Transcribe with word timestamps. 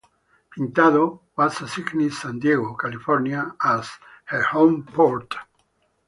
"Pintado" 0.49 1.19
was 1.37 1.61
assigned 1.61 2.11
San 2.11 2.39
Diego, 2.39 2.73
California, 2.73 3.53
as 3.63 3.87
her 4.25 4.41
home 4.41 4.83
port. 4.83 5.35